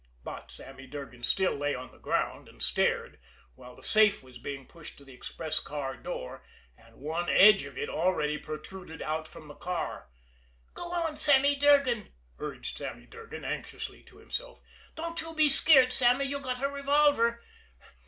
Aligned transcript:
But 0.23 0.49
Sammy 0.49 0.87
Durgan 0.87 1.21
still 1.21 1.53
lay 1.55 1.75
on 1.75 1.91
the 1.91 1.99
ground 1.99 2.49
and 2.49 2.59
stared 2.59 3.19
while 3.53 3.75
the 3.75 3.83
safe 3.83 4.23
was 4.23 4.39
being 4.39 4.65
pushed 4.65 4.97
to 4.97 5.05
the 5.05 5.13
express 5.13 5.59
car 5.59 5.95
door, 5.95 6.43
and 6.75 6.95
one 6.95 7.29
edge 7.29 7.65
of 7.65 7.77
it 7.77 7.87
already 7.87 8.39
protruded 8.39 9.03
out 9.03 9.27
from 9.27 9.47
the 9.47 9.53
car. 9.53 10.09
"Go 10.73 10.91
on, 10.91 11.17
Sammy 11.17 11.55
Durgan!" 11.55 12.11
urged 12.39 12.79
Sammy 12.79 13.05
Durgan 13.05 13.45
anxiously 13.45 14.01
to 14.05 14.17
himself. 14.17 14.59
"Don't 14.95 15.21
you 15.21 15.35
be 15.35 15.49
skeered, 15.51 15.93
Sammy, 15.93 16.25
you 16.25 16.39
got 16.39 16.63
a 16.63 16.67
revolver. 16.67 17.43